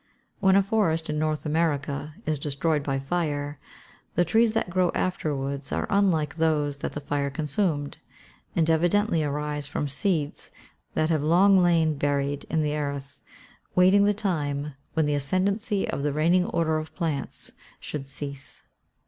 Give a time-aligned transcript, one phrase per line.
[0.39, 3.59] When a forest in North America is destroyed by fire,
[4.15, 7.99] the trees that grow afterwards are unlike those that the fire consumed,
[8.55, 10.49] and evidently arise from seeds
[10.95, 13.21] that have long lain buried in the earth,
[13.75, 18.63] waiting the time when the ascendancy of the reigning order of plants should cease.